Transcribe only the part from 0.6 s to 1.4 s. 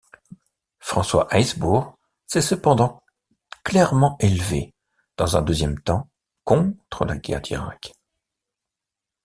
François